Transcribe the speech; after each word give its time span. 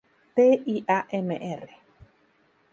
T 0.35 0.59
y 0.65 0.83
a 0.87 0.97
Mr. 1.11 1.69